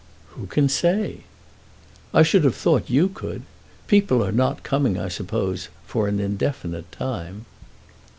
[0.29, 1.17] "Who can say?"
[2.11, 3.43] "I should have thought you could.
[3.85, 7.45] People are not coming, I suppose, for an indefinite time."